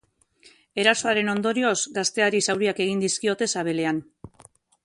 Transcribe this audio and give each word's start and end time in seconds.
Erasoaren 0.83 1.29
ondorioz, 1.33 1.75
gazteari 1.99 2.41
zauriak 2.49 2.83
egin 2.87 3.07
dizkiote 3.07 3.53
sabelean. 3.57 4.05